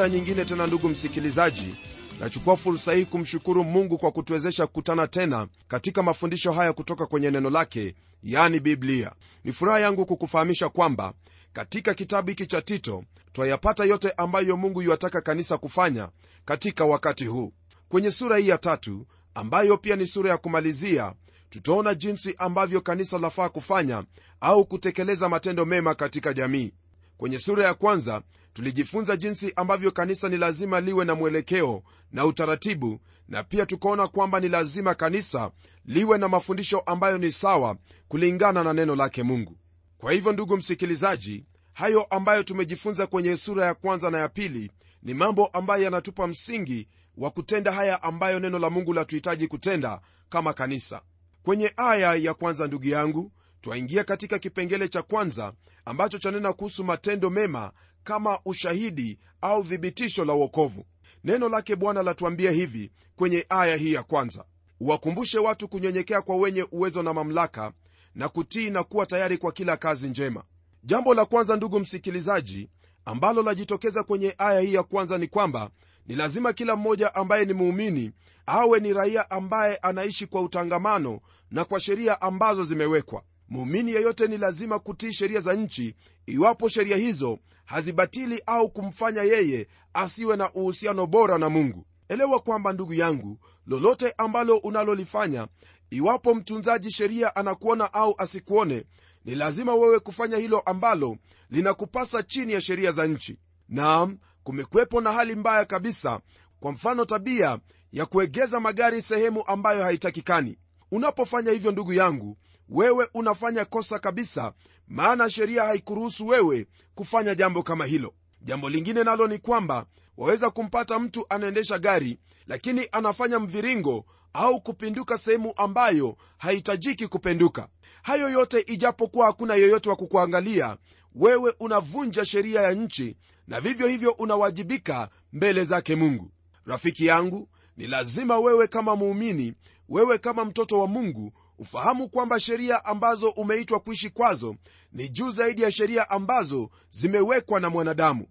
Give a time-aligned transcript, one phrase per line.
[0.00, 1.74] mara nyingine tena ndugu msikilizaji
[2.20, 7.50] nachukua fursa hii kumshukuru mungu kwa kutuwezesha kukutana tena katika mafundisho haya kutoka kwenye neno
[7.50, 9.12] lake yani biblia.
[9.44, 11.12] Ni furaha yangu kukufahamisha kwamba
[11.52, 16.08] katika kitabu hiki cha tito twayapata yote ambayo mungu yuwataka kanisa kufanya
[16.44, 17.52] katika wakati huu.
[17.88, 21.14] Kwenye sura hii ya tatu ambayo pia ni sura ya kumalizia
[21.50, 24.04] tutaona jinsi ambavyo kanisa lafaa kufanya
[24.40, 26.72] au kutekeleza matendo mema katika jamii.
[27.16, 33.00] Kwenye sura ya kwanza tulijifunza jinsi ambavyo kanisa ni lazima liwe na mwelekeo na utaratibu
[33.28, 35.50] na pia tukaona kwamba ni lazima kanisa
[35.84, 37.76] liwe na mafundisho ambayo ni sawa
[38.08, 39.56] kulingana na neno lake mungu.
[39.98, 44.70] Kwa hivyo ndugu msikilizaji hayo ambayo tumejifunza kwenye sura ya kwanza na ya pili
[45.02, 50.52] ni mambo ambayo yanatupa msingi wa kutenda haya ambayo neno la mungu latuhitaji kutenda kama
[50.52, 51.00] kanisa.
[51.42, 55.52] Kwenye aya ya kwanza ndugu yangu twaingia katika kipengele cha kwanza
[55.84, 57.72] ambacho chanena kuhusu matendo mema
[58.04, 60.86] kama ushahidi au thibitisho la uokovu
[61.24, 64.44] neno lake bwana latuambia hivi kwenye aya hii ya kwanza.
[64.80, 67.72] Uwakumbushe watu kunyenyekea kwa wenye uwezo na mamlaka
[68.14, 70.44] na kutii na kuwa tayari kwa kila kazi njema.
[70.84, 72.68] Jambo la kwanza ndugu msikilizaji
[73.04, 75.70] ambalo lajitokeza kwenye aya hii ya kwanza ni kwamba
[76.06, 78.12] ni lazima kila mmoja ambaye ni muumini
[78.46, 84.38] awe ni raia ambaye anaishi kwa utangamano na kwa sheria ambazo zimewekwa muumini yeyote ni
[84.38, 85.94] lazima kutii sheria za nchi
[86.26, 91.86] iwapo sheria hizo hazibatili au kumfanya yeye asiwe na uhusiano bora na mungu.
[92.08, 95.48] Elewa kwamba ndugu yangu lolote ambalo unalolifanya
[95.90, 98.84] iwapo mtunzaji sheria anakuona au asikuone
[99.24, 101.16] ni lazima wewe kufanya hilo ambalo
[101.50, 103.38] linakupasa chini ya sheria za nchi.
[103.68, 106.20] Naam kumekwepo na hali mbaya kabisa
[106.60, 107.58] kwa mfano tabia
[107.92, 110.58] ya kuegeza magari sehemu ambayo haitakikani.
[110.92, 112.36] Unapofanya hivyo ndugu yangu
[112.70, 114.52] wewe unafanya kosa kabisa
[114.88, 118.14] maana sheria haikuruhusu wewe kufanya jambo kama hilo.
[118.42, 119.86] Jambo lingine nalo ni kwamba
[120.16, 127.68] waweza kumpata mtu anaendesha gari lakini anafanya mviringo au kupinduka sehemu ambayo hahitajiki kupenduka
[128.02, 130.76] hayo yote ijapokuwa hakuna yeyote wa kukuangalia
[131.14, 133.16] wewe unavunja sheria ya nchi
[133.46, 136.30] na vivyo hivyo unawajibika mbele zake mungu.
[136.66, 139.54] Rafiki yangu ni lazima wewe kama muumini
[139.88, 141.32] wewe kama mtoto wa mungu
[141.64, 144.56] ufahamu kwamba sheria ambazo umeitwa kuishi kwazo
[144.92, 148.26] ni juu zaidi ya sheria ambazo zimewekwa na mwanadamu.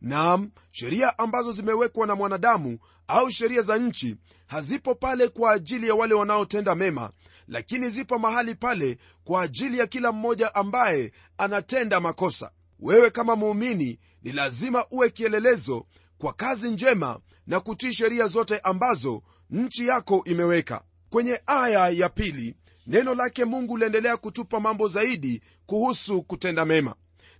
[0.00, 2.78] Nam sheria ambazo zimewekwa na mwanadamu
[3.08, 7.10] au sheria za nchi hazipo pale kwa ajili ya wale wanaotenda mema
[7.48, 12.50] lakini zipo mahali pale kwa ajili ya kila mmoja ambaye anatenda makosa.
[12.80, 15.86] Wewe kama muumini ni lazima uwe kielelezo
[16.18, 20.82] kwa kazi njema na kutii sheria zote ambazo nchi yako imeweka.
[21.10, 22.56] Kwenye aya ya pili
[22.86, 26.94] neno lake mungu liendelea kutupa mambo zaidi kuhusu kutenda mema.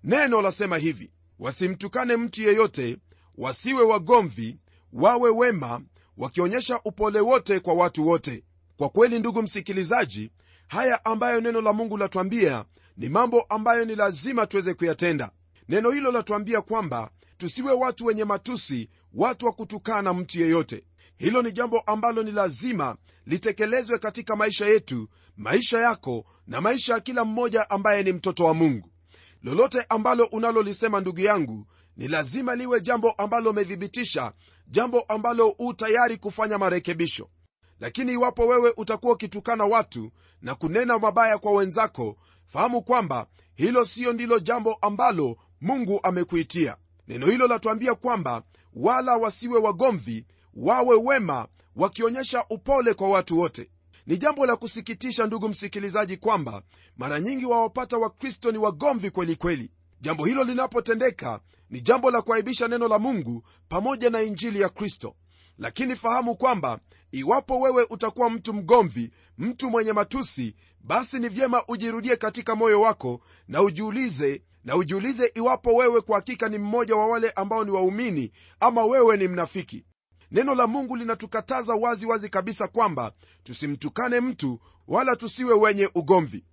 [0.05, 2.97] Neno lasema hivi wasimtukane mtu yeyote
[3.39, 4.59] wasiwe wagomvi
[4.93, 5.81] wawe wema
[6.17, 8.45] wakionyesha upole wote kwa watu wote.
[8.77, 10.31] Kwa kweli ndugu msikilizaji
[10.69, 12.65] haya ambayo neno la mungu latwambia
[12.97, 15.31] ni mambo ambayo ni lazima tuweze kuyatenda.
[15.69, 20.85] Neno hilo latwambia kwamba tusiwe watu wenye matusi watu wa kutukana mtu yeyote
[21.19, 27.01] hilo ni jambo ambalo ni lazima litekelezwe katika maisha yetu maisha yako na maisha ya
[27.01, 28.91] kila mmoja ambaye ni mtoto wa mungu.
[29.43, 31.67] Lolote ambalo unalolisema ndugu yangu
[31.97, 34.33] ni lazima liwe jambo ambalo umethibitisha
[34.69, 37.29] jambo ambalo u tayari kufanya marekebisho.
[37.81, 40.11] Lakini iwapo wewe utakuwa ukitukana watu
[40.43, 42.17] na kunena mabaya kwa wenzako
[42.47, 46.77] fahamu kwamba hilo siyo ndilo jambo ambalo mungu amekuitia.
[47.09, 48.43] Neno hilo latuambia kwamba
[48.75, 53.71] wala wasiwe wagomvi wawe wema wakionyesha upole kwa watu wote.
[54.07, 56.63] Ni jambo la kusikitisha ndugu msikilizaji kwamba
[56.97, 59.71] mara nyingi wawapata wakristo ni wagomvi kweli kweli.
[60.01, 61.41] Jambo hilo linapotendeka
[61.71, 65.15] ni jambo la kuaibisha neno la mungu pamoja na injili ya kristo.
[65.59, 66.79] Lakini fahamu kwamba
[67.13, 73.21] iwapo wewe utakuwa mtu mgomvi mtu mwenye matusi basi ni vyema ujirudie katika moyo wako
[73.49, 78.33] na ujiulize na ujiulize iwapo wewe kwa hakika ni mmoja wa wale ambao ni waumini
[78.61, 79.85] ama wewe ni mnafiki
[80.35, 86.45] neno la mungu linatukataza wazi wazi kabisa kwamba tusimtukane mtu wala tusiwe wenye ugomvi.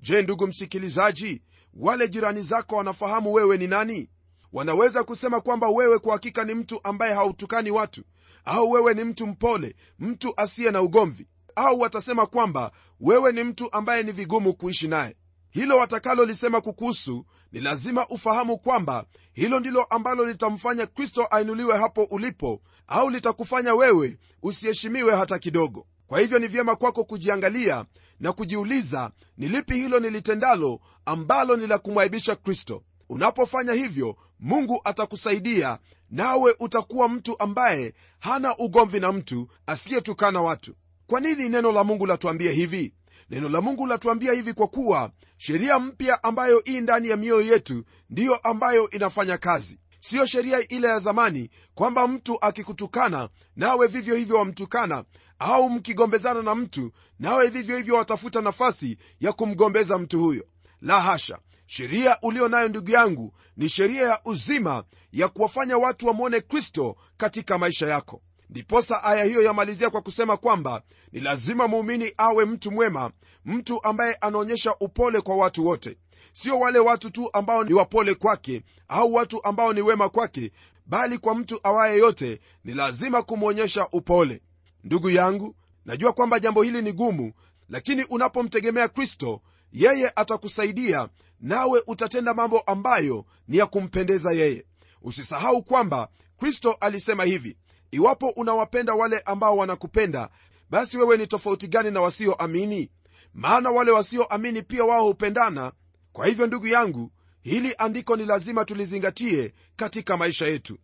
[0.00, 1.42] Je ndugu msikilizaji
[1.74, 4.08] wale jirani zako wanafahamu wewe ni nani?
[4.52, 8.02] Wanaweza kusema kwamba wewe kwa hakika ni mtu ambaye hautukani watu
[8.44, 13.72] au wewe ni mtu mpole mtu asiye na ugomvi au watasema kwamba wewe ni mtu
[13.72, 15.16] ambaye ni vigumu kuishi naye.
[15.50, 22.60] Hilo watakalolisema kukuhusu ni lazima ufahamu kwamba hilo ndilo ambalo litamfanya kristo ainuliwe hapo ulipo
[22.86, 25.86] au litakufanya wewe usiheshimiwe hata kidogo.
[26.06, 27.84] Kwa hivyo ni vyema kwako kujiangalia
[28.20, 32.82] na kujiuliza ni lipi hilo nilitendalo ambalo ni la kumwaibisha kristo?
[33.08, 35.78] Unapofanya hivyo mungu atakusaidia
[36.10, 40.74] nawe utakuwa mtu ambaye hana ugomvi na mtu asiyetukana watu.
[41.06, 42.94] Kwa nini neno la mungu latuambia hivi
[43.32, 47.84] neno la mungu latuambia hivi kwa kuwa sheria mpya ambayo ii ndani ya mioyo yetu
[48.10, 49.78] ndiyo ambayo inafanya kazi.
[50.00, 55.04] Siyo sheria ile ya zamani kwamba mtu akikutukana nawe vivyo hivyo wamtukana
[55.38, 60.44] au mkigombezana na mtu nawe vivyo hivyo watafuta nafasi ya kumgombeza mtu huyo.
[60.80, 61.38] La hasha!
[61.66, 67.58] Sheria ulio nayo ndugu yangu ni sheria ya uzima ya kuwafanya watu wamwone kristo katika
[67.58, 70.82] maisha yako ndiposa aya hiyo yamalizia kwa kusema kwamba
[71.12, 73.10] ni lazima muumini awe mtu mwema
[73.44, 75.96] mtu ambaye anaonyesha upole kwa watu wote.
[76.32, 80.52] Sio wale watu tu ambao ni wapole kwake au watu ambao ni wema kwake
[80.86, 84.42] bali kwa mtu awaye yote ni lazima kumwonyesha upole.
[84.84, 87.32] Ndugu yangu najua kwamba jambo hili ni gumu
[87.68, 89.40] lakini unapomtegemea kristo
[89.72, 91.08] yeye atakusaidia
[91.40, 94.66] nawe utatenda mambo ambayo ni ya kumpendeza yeye.
[95.02, 96.08] Usisahau kwamba
[96.38, 97.56] kristo alisema hivi
[97.92, 100.28] iwapo unawapenda wale ambao wanakupenda
[100.70, 102.90] basi wewe ni tofauti gani na wasioamini?
[103.34, 105.72] Maana wale wasioamini pia wao hupendana.
[106.12, 107.12] Kwa hivyo ndugu yangu
[107.42, 110.78] hili andiko ni lazima tulizingatie katika maisha yetu.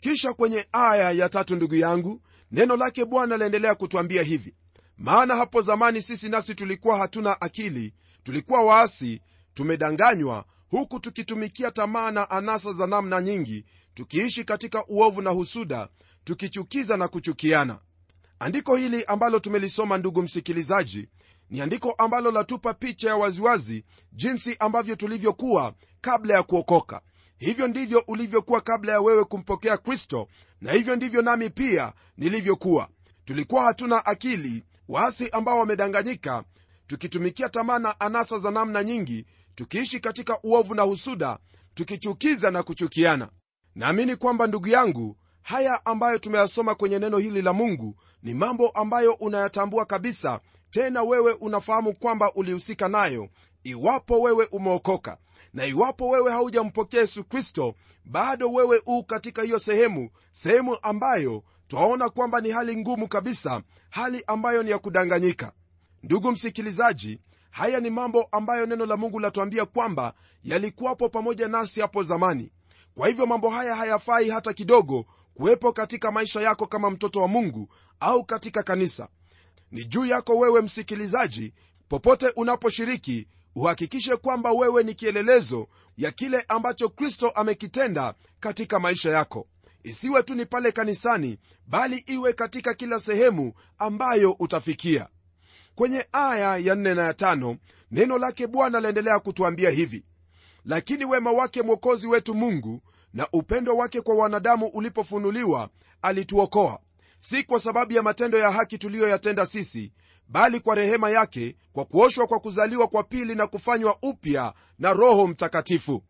[0.00, 2.22] Kisha kwenye aya ya tatu ndugu yangu
[2.52, 4.54] neno lake bwana laendelea kutwambia hivi.
[4.98, 9.20] Maana hapo zamani sisi nasi tulikuwa hatuna akili tulikuwa waasi
[9.54, 13.64] tumedanganywa huku tukitumikia tamaa na anasa za namna nyingi
[13.94, 15.88] tukiishi katika uovu na husuda
[16.24, 17.78] tukichukiza na kuchukiana.
[18.38, 21.08] Andiko hili ambalo tumelisoma ndugu msikilizaji
[21.50, 27.00] ni andiko ambalo latupa picha ya waziwazi jinsi ambavyo tulivyokuwa kabla ya kuokoka.
[27.38, 30.28] Hivyo ndivyo ulivyokuwa kabla ya wewe kumpokea kristo
[30.60, 32.88] na hivyo ndivyo nami pia nilivyokuwa.
[33.24, 36.44] Tulikuwa hatuna akili waasi ambao wamedanganyika
[36.86, 41.38] tukitumikia tamaa na anasa za namna nyingi tukiishi katika uovu na husuda
[41.74, 43.28] tukichukiza na kuchukiana.
[43.74, 49.12] Naamini kwamba ndugu yangu haya ambayo tumeyasoma kwenye neno hili la mungu ni mambo ambayo
[49.12, 50.40] unayatambua kabisa.
[50.70, 53.28] Tena wewe unafahamu kwamba ulihusika nayo
[53.64, 55.16] iwapo wewe umeokoka.
[55.54, 57.74] Na iwapo wewe haujampokea yesu kristo
[58.04, 64.24] bado wewe uu katika hiyo sehemu sehemu ambayo twaona kwamba ni hali ngumu kabisa hali
[64.26, 65.52] ambayo ni ya kudanganyika.
[66.02, 67.20] Ndugu msikilizaji
[67.50, 70.14] haya ni mambo ambayo neno la mungu latuambia kwamba
[70.44, 72.50] yalikuwapo pamoja nasi hapo zamani.
[72.94, 75.04] Kwa hivyo mambo haya hayafai hata kidogo
[75.34, 77.68] kuwepo katika maisha yako kama mtoto wa mungu
[78.00, 79.08] au katika kanisa.
[79.70, 81.52] Ni juu yako wewe msikilizaji
[81.88, 89.46] popote unaposhiriki uhakikishe kwamba wewe ni kielelezo ya kile ambacho kristo amekitenda katika maisha yako.
[89.82, 95.08] Isiwe tu ni pale kanisani bali iwe katika kila sehemu ambayo utafikia.
[95.74, 97.56] Kwenye aya ya 4 na ya 5
[97.90, 100.04] neno lake bwana laendelea kutuambia hivi.
[100.64, 102.82] Lakini wema wake mwokozi wetu mungu
[103.14, 105.70] na upendo wake kwa wanadamu ulipofunuliwa
[106.02, 106.78] alituokoa.
[107.20, 109.92] Si kwa sababu ya matendo ya haki tuliyoyatenda sisi
[110.28, 115.26] bali kwa rehema yake kwa kuoshwa kwa kuzaliwa kwa pili na kufanywa upya na roho
[115.26, 116.02] mtakatifu.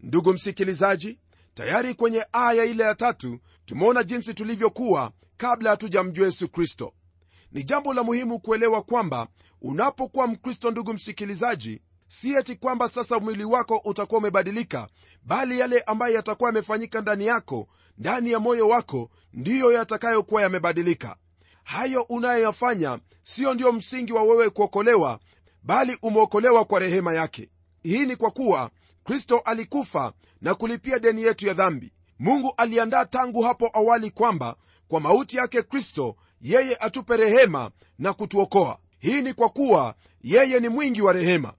[0.00, 1.18] Ndugu msikilizaji
[1.54, 6.92] tayari kwenye aya ile ya tatu tumeona jinsi tulivyokuwa kabla hatujamjua yesu kristo.
[7.52, 9.28] Ni jambo la muhimu kuelewa kwamba
[9.62, 11.80] unapokuwa mkristo ndugu msikilizaji
[12.20, 14.88] si eti kwamba sasa mwili wako utakuwa umebadilika
[15.22, 17.68] bali yale ambayo yatakuwa yamefanyika ndani yako
[17.98, 21.16] ndani ya moyo wako ndiyo yatakayokuwa yamebadilika.
[21.64, 25.20] Hayo unayoyafanya siyo ndiyo msingi wa wewe kuokolewa
[25.62, 27.50] bali umeokolewa kwa rehema yake.
[27.82, 28.70] Hii ni kwa kuwa
[29.04, 31.92] kristo alikufa na kulipia deni yetu ya dhambi.
[32.18, 34.56] Mungu aliandaa tangu hapo awali kwamba
[34.88, 38.78] kwa mauti yake kristo yeye atupe rehema na kutuokoa.
[38.98, 41.52] Hii ni kwa kuwa yeye ni mwingi wa rehema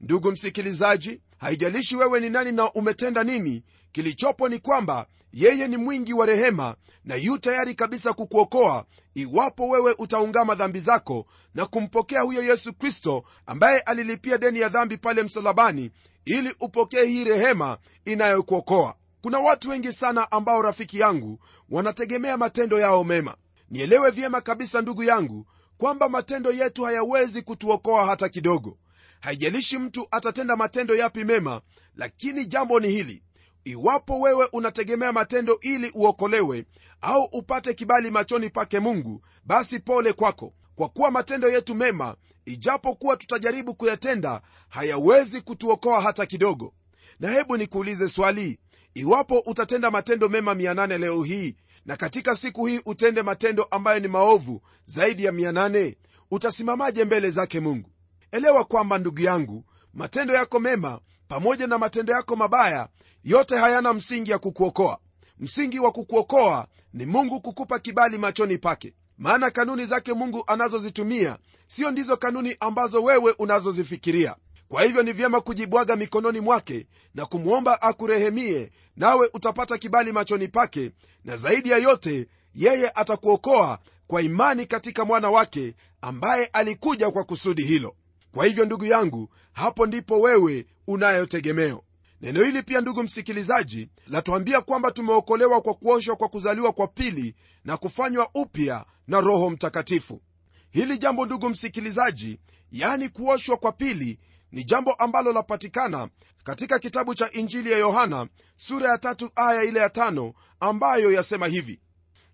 [0.00, 6.12] ndugu msikilizaji haijalishi wewe ni nani na umetenda nini kilichopo ni kwamba yeye ni mwingi
[6.12, 12.42] wa rehema na yu tayari kabisa kukuokoa iwapo wewe utaungama dhambi zako na kumpokea huyo
[12.42, 15.90] yesu kristo ambaye alilipia deni ya dhambi pale msalabani
[16.24, 18.94] ili upokee hii rehema inayokuokoa.
[19.20, 21.38] Kuna watu wengi sana ambao rafiki yangu
[21.70, 23.36] wanategemea matendo yao mema.
[23.70, 25.46] Nielewe vyema kabisa ndugu yangu
[25.78, 28.78] kwamba matendo yetu hayawezi kutuokoa hata kidogo
[29.20, 31.60] haijalishi mtu atatenda matendo yapi mema
[31.96, 33.22] lakini jambo ni hili.
[33.64, 36.64] Iwapo wewe unategemea matendo ili uokolewe
[37.00, 40.54] au upate kibali machoni pake mungu basi pole kwako.
[40.74, 46.74] Kwa kuwa matendo yetu mema ijapokuwa tutajaribu kuyatenda hayawezi kutuokoa hata kidogo.
[47.20, 48.58] Na hebu nikuulize swali.
[48.94, 51.56] Iwapo utatenda matendo mema 8 leo hii
[51.86, 55.94] na katika siku hii utende matendo ambayo ni maovu zaidi ya 800
[56.30, 57.90] utasimamaje mbele zake mungu
[58.32, 62.88] elewa kwamba ndugu yangu matendo yako mema pamoja na matendo yako mabaya
[63.24, 64.98] yote hayana msingi ya kukuokoa.
[65.38, 68.94] Msingi wa kukuokoa ni mungu kukupa kibali machoni pake.
[69.18, 74.36] Maana kanuni zake mungu anazozitumia sio ndizo kanuni ambazo wewe unazozifikiria.
[74.68, 80.90] Kwa hivyo ni vyema kujibwaga mikononi mwake na kumwomba akurehemie nawe utapata kibali machoni pake
[81.24, 87.62] na zaidi ya yote yeye atakuokoa kwa imani katika mwana wake ambaye alikuja kwa kusudi
[87.62, 87.96] hilo
[88.34, 91.82] kwa hivyo ndugu yangu hapo ndipo wewe unayo tegemeo.
[92.20, 97.76] Neno hili pia ndugu msikilizaji latuambia kwamba tumeokolewa kwa kuoshwa kwa kuzaliwa kwa pili na
[97.76, 100.22] kufanywa upya na roho mtakatifu.
[100.70, 102.38] Hili jambo ndugu msikilizaji
[102.72, 104.18] yani kuoshwa kwa pili
[104.52, 106.08] ni jambo ambalo lapatikana
[106.44, 111.46] katika kitabu cha injili ya yohana sura ya tatu aya ile ya tano ambayo yasema
[111.46, 111.80] hivi.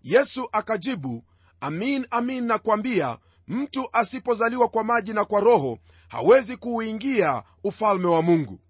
[0.03, 1.25] Yesu akajibu
[1.61, 8.61] amin amin nakwambia mtu asipozaliwa kwa maji na kwa roho hawezi kuuingia ufalme wa mungu.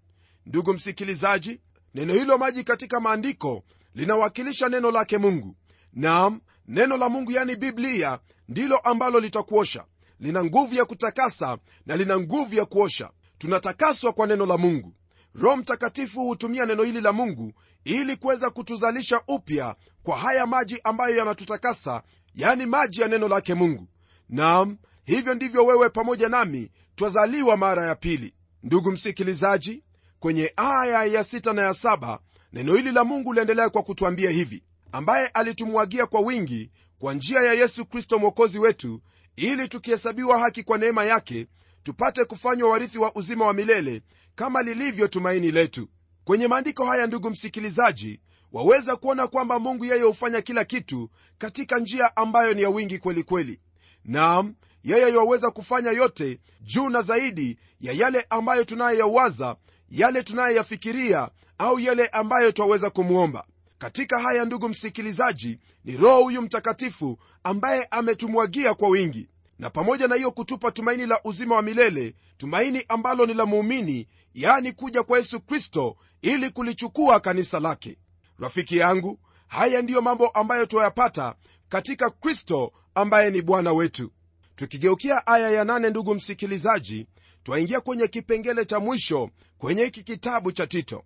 [0.45, 1.61] Ndugu msikilizaji
[1.93, 3.63] neno hilo maji katika maandiko
[3.95, 5.55] linawakilisha neno lake mungu.
[5.93, 9.85] Nam neno la mungu yani biblia ndilo ambalo litakuosha.
[10.19, 13.11] Lina nguvu ya kutakasa na lina nguvu ya kuosha.
[13.37, 14.93] Tunatakaswa kwa neno la mungu.
[15.35, 17.53] Roho mtakatifu hutumia neno hili la mungu
[17.83, 22.03] ili kuweza kutuzalisha upya kwa haya maji ambayo yanatutakasa
[22.35, 23.87] yani maji ya neno lake mungu
[24.29, 28.33] nam hivyo ndivyo wewe pamoja nami twazaliwa mara ya pili.
[28.63, 29.83] Ndugu msikilizaji
[30.19, 32.19] kwenye aya ya sita na ya saba
[32.53, 34.63] neno hili la mungu liendelea kwa kutwambia hivi.
[34.91, 39.01] Ambaye alitumwagia kwa wingi kwa njia ya yesu kristo mwokozi wetu
[39.35, 41.47] ili tukihesabiwa haki kwa neema yake
[41.83, 44.01] tupate kufanywa warithi wa uzima wa milele
[44.35, 45.89] kama lilivyo tumaini letu.
[46.23, 48.19] Kwenye maandiko haya ndugu msikilizaji
[48.51, 53.23] waweza kuona kwamba mungu yeye hufanya kila kitu katika njia ambayo ni ya wingi kweli
[53.23, 53.59] kweli
[54.05, 59.55] nam yeye yaweza kufanya yote juu na zaidi ya yale ambayo tunayoyawaza
[59.89, 63.45] yale tunayoyafikiria au yale ambayo twaweza kumwomba
[63.77, 69.27] katika haya ndugu msikilizaji ni roho huyu mtakatifu ambaye ametumwagia kwa wingi.
[69.59, 74.07] Na pamoja na hiyo kutupa tumaini la uzima wa milele tumaini ambalo ni la muumini
[74.33, 77.97] yaani kuja kwa yesu kristo ili kulichukua kanisa lake.
[78.39, 81.35] Rafiki yangu haya ndiyo mambo ambayo twayapata
[81.69, 84.11] katika kristo ambaye ni bwana wetu.
[84.55, 87.07] Tukigeukia aya ya nane ndugu msikilizaji
[87.43, 91.03] twaingia kwenye kipengele cha mwisho kwenye hiki kitabu cha tito.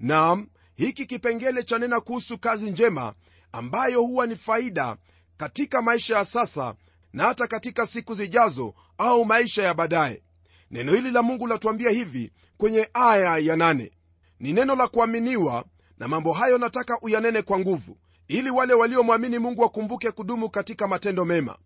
[0.00, 3.14] Nam hiki kipengele cha nena kuhusu kazi njema
[3.52, 4.96] ambayo huwa ni faida
[5.36, 6.74] katika maisha ya sasa
[7.12, 10.22] na hata katika siku zijazo au maisha ya baadaye.
[10.70, 13.92] Neno hili la mungu latuambia hivi kwenye aya ya nane.
[14.40, 15.64] Ni neno la kuaminiwa
[15.98, 17.98] na mambo hayo nataka uyanene kwa nguvu
[18.32, 21.56] ili wale waliomwamini mungu wakumbuke kudumu katika matendo mema.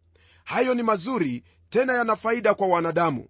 [0.44, 3.26] Hayo ni mazuri tena yana faida kwa wanadamu.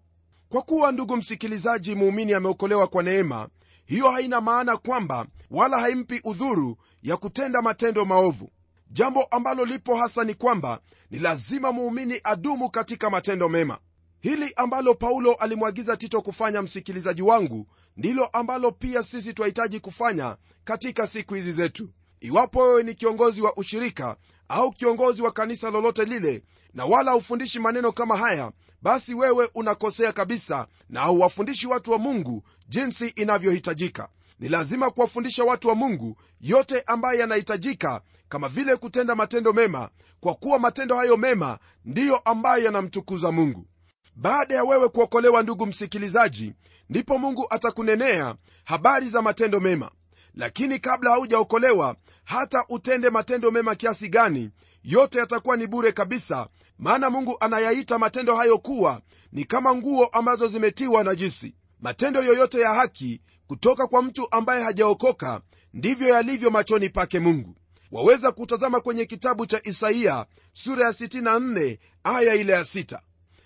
[0.48, 3.48] Kwa kuwa ndugu msikilizaji muumini ameokolewa kwa neema
[3.84, 8.50] hiyo haina maana kwamba wala haimpi udhuru ya kutenda matendo maovu.
[8.90, 13.78] Jambo ambalo lipo hasa ni kwamba ni lazima muumini adumu katika matendo mema.
[14.20, 17.66] Hili ambalo paulo alimwagiza tito kufanya msikilizaji wangu
[17.96, 21.90] ndilo ambalo pia sisi twahitaji kufanya katika siku hizi zetu
[22.26, 24.16] iwapo wewe ni kiongozi wa ushirika
[24.48, 26.42] au kiongozi wa kanisa lolote lile
[26.74, 28.52] na wala haufundishi maneno kama haya
[28.82, 34.08] basi wewe unakosea kabisa na hauwafundishi watu wa mungu jinsi inavyohitajika.
[34.38, 39.88] Ni lazima kuwafundisha watu wa mungu yote ambayo yanahitajika kama vile kutenda matendo mema
[40.20, 43.66] kwa kuwa matendo hayo mema ndiyo ambayo yanamtukuza mungu.
[44.16, 46.52] Baada ya wewe kuokolewa ndugu msikilizaji
[46.90, 49.90] ndipo mungu atakunenea habari za matendo mema.
[50.34, 54.50] Lakini kabla haujaokolewa hata utende matendo mema kiasi gani
[54.84, 56.48] yote yatakuwa ni bure kabisa.
[56.78, 59.00] Maana mungu anayaita matendo hayo kuwa
[59.32, 61.54] ni kama nguo ambazo zimetiwa najisi.
[61.80, 65.40] Matendo yoyote ya haki kutoka kwa mtu ambaye hajaokoka
[65.74, 67.54] ndivyo yalivyo machoni pake mungu.
[67.92, 72.98] Waweza kutazama kwenye kitabu cha isaiya sura ya 64 aya ile ya 6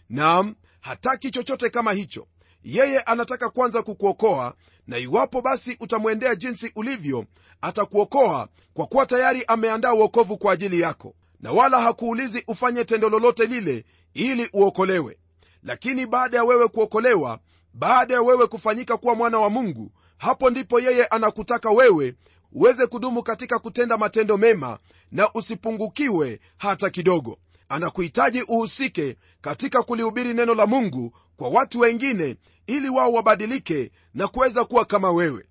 [0.09, 2.27] nam hataki chochote kama hicho.
[2.63, 4.55] Yeye anataka kwanza kukuokoa
[4.87, 7.25] na iwapo basi utamwendea jinsi ulivyo
[7.61, 11.15] atakuokoa kwa kuwa tayari ameandaa uokovu kwa ajili yako.
[11.41, 13.85] Na wala hakuulizi ufanye tendo lolote lile
[14.15, 15.19] ili uokolewe.
[15.63, 17.39] Lakini baada ya wewe kuokolewa
[17.75, 22.15] baada ya wewe kufanyika kuwa mwana wa mungu hapo ndipo yeye anakutaka wewe
[22.53, 24.79] uweze kudumu katika kutenda matendo mema
[25.13, 27.39] na usipungukiwe hata kidogo.
[27.69, 34.65] Anakuhitaji uhusike katika kulihubiri neno la mungu kwa watu wengine ili wao wabadilike na kuweza
[34.65, 35.45] kuwa kama wewe.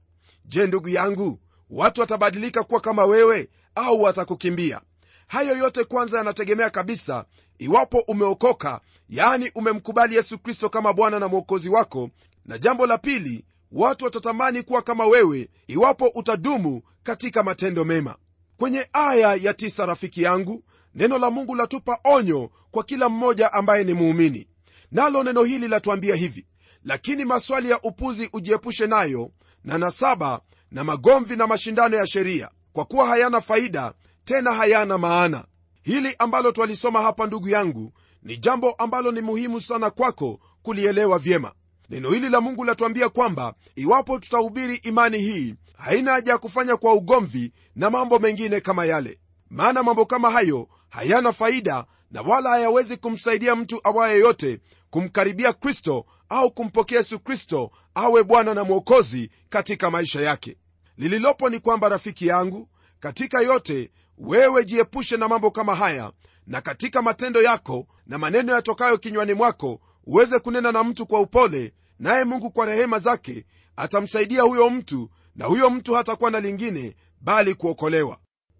[0.45, 4.81] Je ndugu yangu watu watabadilika kuwa kama wewe au watakukimbia?
[5.27, 7.25] Hayo yote kwanza yanategemea kabisa
[7.57, 12.09] iwapo umeokoka yaani umemkubali yesu kristo kama bwana na mwokozi wako.
[12.45, 18.15] Na jambo la pili watu watatamani kuwa kama wewe iwapo utadumu katika matendo mema.
[18.57, 20.63] Kwenye aya ya tisa rafiki yangu
[20.95, 24.47] neno la mungu latupa onyo kwa kila mmoja ambaye ni muumini
[24.91, 26.45] nalo neno hili latuambia hivi
[26.83, 29.31] lakini maswali ya upuzi ujiepushe nayo
[29.63, 30.41] na nasaba
[30.71, 32.49] na magomvi na mashindano ya sheria.
[32.73, 33.93] Kwa kuwa hayana faida
[34.23, 35.45] tena hayana maana.
[35.81, 37.93] Hili ambalo twalisoma hapa ndugu yangu
[38.23, 41.53] ni jambo ambalo ni muhimu sana kwako kulielewa vyema.
[41.89, 46.93] Neno hili la mungu latuambia kwamba iwapo tutahubiri imani hii haina haja ya kufanya kwa
[46.93, 49.19] ugomvi na mambo mengine kama yale.
[49.49, 56.05] Maana mambo kama hayo hayana faida na wala hayawezi kumsaidia mtu awaye yote kumkaribia kristo
[56.29, 60.57] au kumpokea yesu kristo awe bwana na mwokozi katika maisha yake.
[60.97, 66.11] Lililopo ni kwamba rafiki yangu katika yote wewe jiepushe na mambo kama haya
[66.47, 71.73] na katika matendo yako na maneno yatokayo kinywani mwako uweze kunena na mtu kwa upole
[71.99, 77.53] naye mungu kwa rehema zake atamsaidia huyo mtu na huyo mtu hatakuwa na lingine bali
[77.55, 78.17] kuokolewa.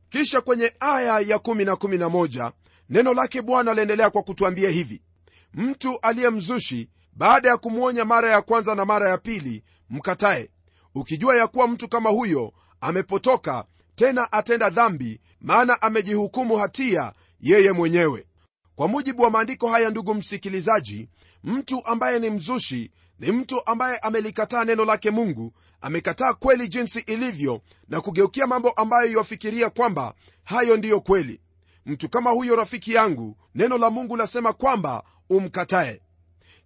[0.10, 2.52] Kisha kwenye aya ya 1 na 11
[2.90, 5.02] neno lake bwana aliendelea kwa kutwambia hivi.
[5.54, 10.50] Mtu aliye mzushi baada ya kumwonya mara ya kwanza na mara ya pili mkatae.
[10.96, 13.66] Ukijua ya kuwa mtu kama huyo amepotoka
[13.96, 18.26] tena atenda dhambi maana amejihukumu hatia yeye mwenyewe.
[18.76, 21.10] Kwa mujibu wa maandiko haya ndugu msikilizaji
[21.44, 27.62] mtu ambaye ni mzushi ni mtu ambaye amelikataa neno lake mungu amekataa kweli jinsi ilivyo
[27.88, 31.42] na kugeukia mambo ambayo yafikiria kwamba hayo ndiyo kweli
[31.86, 36.02] mtu kama huyo rafiki yangu neno la mungu lasema kwamba umkatae.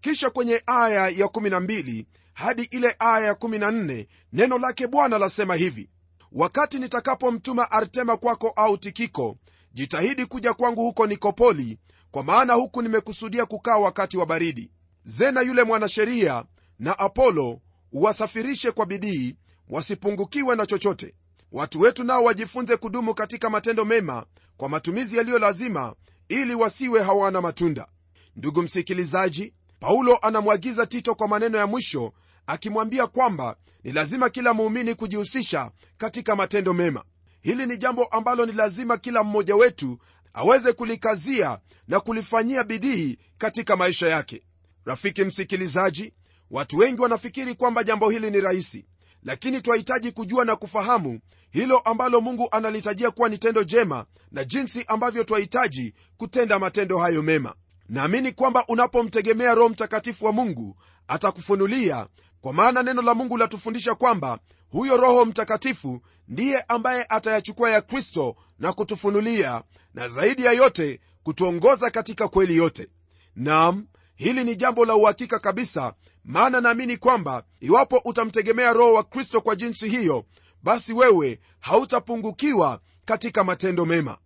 [0.02, 5.90] Kisha kwenye aya ya 12 hadi ile aya ya 14 neno lake bwana lasema hivi
[6.32, 9.38] wakati nitakapomtuma artema kwako au tikiko
[9.74, 11.78] jitahidi kuja kwangu huko nikopoli
[12.12, 14.72] kwa maana huku nimekusudia kukaa wakati wa baridi.
[15.06, 16.46] Zena yule mwanasheria
[16.80, 19.36] na apolo uwasafirishe kwa bidii
[19.70, 21.16] wasipungukiwe na chochote
[21.54, 24.26] watu wetu nao wajifunze kudumu katika matendo mema
[24.58, 25.96] kwa matumizi yaliyo lazima
[26.30, 27.88] ili wasiwe hawana matunda.
[28.36, 32.14] Ndugu msikilizaji paulo anamwagiza tito kwa maneno ya mwisho
[32.48, 37.04] akimwambia kwamba ni lazima kila muumini kujihusisha katika matendo mema.
[37.42, 40.00] Hili ni jambo ambalo ni lazima kila mmoja wetu
[40.34, 44.44] aweze kulikazia na kulifanyia bidii katika maisha yake.
[44.86, 46.14] Rafiki msikilizaji
[46.52, 48.86] watu wengi wanafikiri kwamba jambo hili ni rahisi
[49.24, 51.20] lakini twahitaji kujua na kufahamu
[51.54, 57.22] hilo ambalo mungu analitajia kuwa ni tendo jema na jinsi ambavyo twahitaji kutenda matendo hayo
[57.24, 57.56] mema.
[57.90, 62.08] Naamini kwamba unapomtegemea roho mtakatifu wa mungu atakufunulia
[62.42, 64.40] kwa maana neno la mungu latufundisha kwamba
[64.70, 69.64] huyo roho mtakatifu ndiye ambaye atayachukua ya kristo na kutufunulia
[69.94, 72.88] na zaidi ya yote kutuongoza katika kweli yote.
[73.36, 75.94] Nam hili ni jambo la uhakika kabisa
[76.26, 80.26] maana naamini kwamba iwapo utamtegemea roho wa kristo kwa jinsi hiyo
[80.64, 84.18] basi wewe hautapungukiwa katika matendo mema.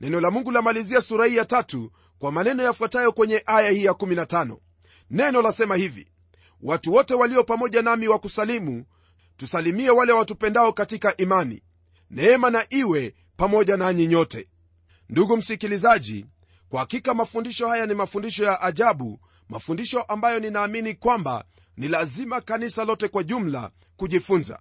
[0.00, 3.92] Neno la mungu lamalizia sura hii ya tatu kwa maneno yafuatayo kwenye aya hii ya
[3.92, 4.56] 15
[5.10, 6.08] neno lasema hivi
[6.62, 8.84] watu wote walio pamoja nami wa kusalimu
[9.36, 11.62] tusalimie wale watupendao katika imani.
[12.10, 14.48] Neema na iwe pamoja nanyi nyote.
[15.08, 16.26] Ndugu msikilizaji
[16.68, 21.44] kwa hakika mafundisho haya ni mafundisho ya ajabu mafundisho ambayo ninaamini kwamba
[21.76, 24.58] ni lazima kanisa lote kwa jumla kujifunza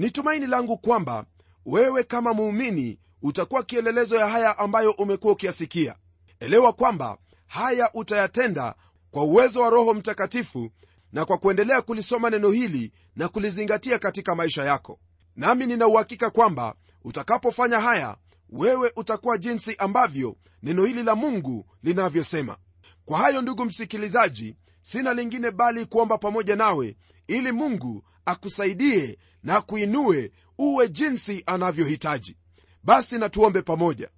[0.00, 1.24] ni tumaini langu kwamba
[1.66, 5.96] wewe kama muumini utakuwa kielelezo ya haya ambayo umekuwa ukiyasikia.
[6.40, 8.74] Elewa kwamba haya utayatenda
[9.10, 10.70] kwa uwezo wa roho mtakatifu
[11.12, 14.98] na kwa kuendelea kulisoma neno hili na kulizingatia katika maisha yako.
[15.36, 18.16] Nami nina uhakika kwamba utakapofanya haya
[18.50, 22.56] wewe utakuwa jinsi ambavyo neno hili la mungu linavyosema.
[23.04, 30.32] Kwa hayo ndugu msikilizaji sina lingine bali kuomba pamoja nawe ili mungu akusaidie na akuinue
[30.58, 32.36] uwe jinsi anavyohitaji.
[32.82, 34.08] Basi natuombe pamoja.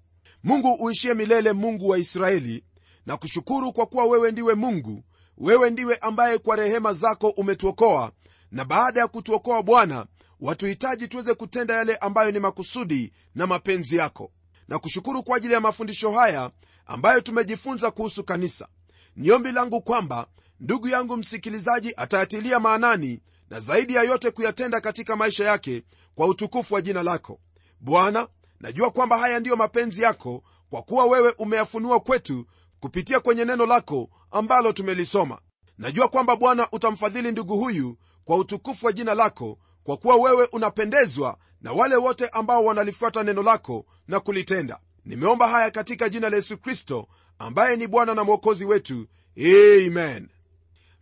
[0.45, 2.65] Mungu uishie milele mungu wa israeli
[3.07, 5.05] na kushukuru kwa kuwa wewe ndiwe mungu.
[5.39, 8.13] Wewe ndiwe ambaye kwa rehema zako umetuokoa
[8.51, 10.07] na baada ya kutuokoa bwana
[10.41, 14.33] watuhitaji tuweze kutenda yale ambayo ni makusudi na mapenzi yako.
[14.69, 16.51] Na kushukuru kwa ajili ya mafundisho haya
[16.87, 18.69] ambayo tumejifunza kuhusu kanisa.
[19.17, 20.27] Niombi langu kwamba
[20.61, 23.21] ndugu yangu msikilizaji atayatilia maanani
[23.53, 25.83] na zaidi ya yote kuyatenda katika maisha yake
[26.15, 27.41] kwa utukufu wa jina lako.
[27.81, 28.29] Bwana
[28.61, 32.47] najua kwamba haya ndiyo mapenzi yako kwa kuwa wewe umeyafunua kwetu
[32.81, 35.38] kupitia kwenye neno lako ambalo tumelisoma.
[35.79, 41.38] Najua kwamba bwana utamfadhili ndugu huyu kwa utukufu wa jina lako kwa kuwa wewe unapendezwa
[41.61, 44.81] na wale wote ambao wanalifuata neno lako na kulitenda.
[45.05, 49.07] Nimeomba haya katika jina la yesu kristo ambaye ni bwana na mwokozi wetu.
[49.38, 50.29] Amen.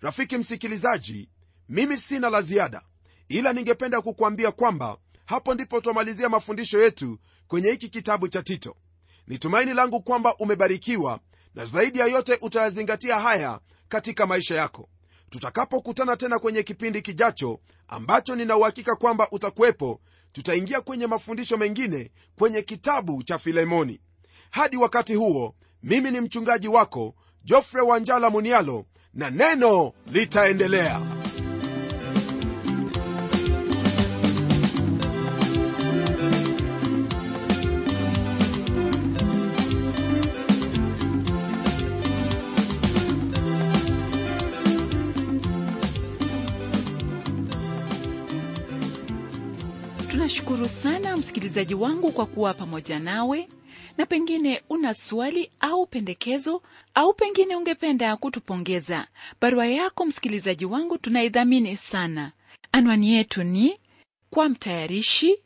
[0.01, 1.29] Rafiki msikilizaji
[1.71, 2.83] mimi sina la ziada
[3.29, 8.77] ila ningependa kukwambia kwamba hapo ndipo twamalizia mafundisho yetu kwenye hiki kitabu cha tito.
[9.27, 11.21] Ni tumaini langu kwamba umebarikiwa
[11.55, 14.89] na zaidi ya yote utayazingatia haya katika maisha yako.
[15.31, 20.01] Tutakapokutana tena kwenye kipindi kijacho ambacho nina uhakika kwamba utakuwepo
[20.33, 24.01] tutaingia kwenye mafundisho mengine kwenye kitabu cha filemoni.
[24.51, 31.20] Hadi wakati huo mimi ni mchungaji wako jofre wanjala munialo na neno litaendelea
[50.11, 53.49] tunashukuru sana msikilizaji wangu kwa kuwa pamoja nawe.
[53.99, 56.63] Na pengine una swali au pendekezo
[56.95, 59.07] au pengine ungependa kutupongeza
[59.41, 62.33] barua yako msikilizaji wangu tunaidhamini sana.
[62.73, 63.79] Anwani yetu ni
[64.31, 65.39] kwa mtayarishi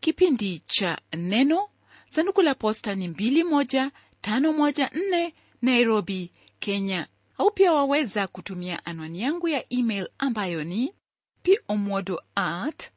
[0.00, 1.68] kipindi cha neno
[2.10, 7.06] sanduku la posta ni 21514 nairobi kenya.
[7.38, 10.92] Au pia waweza kutumia anwani yangu ya email ambayo ni
[11.66, 12.90] pomodo at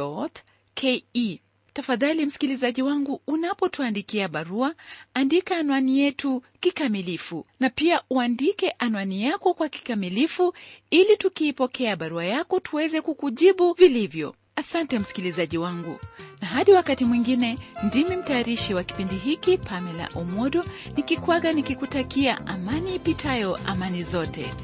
[0.00, 1.40] twr.co.ke.
[1.72, 4.74] Tafadhali msikilizaji wangu, unapotuandikia barua,
[5.14, 10.54] andika anwani yetu kikamilifu, na pia uandike anwani yako kwa kikamilifu,
[10.90, 14.34] ili tukiipokea barua yako tuweze kukujibu vilivyo.
[14.56, 15.98] Asante msikilizaji wangu,
[16.40, 20.64] na hadi wakati mwingine, ndimi mtayarishi wa kipindi hiki Pamela Omodo
[20.96, 24.54] nikikwaga nikikutakia amani ipitayo amani zote.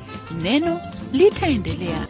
[0.43, 0.81] Neno
[1.13, 2.07] litaendelea.